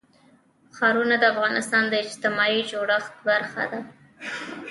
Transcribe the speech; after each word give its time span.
ښارونه 0.75 1.15
د 1.19 1.23
افغانستان 1.33 1.83
د 1.89 1.93
اجتماعي 2.03 2.61
جوړښت 2.71 3.13
برخه 3.27 3.63
ده. 3.71 3.79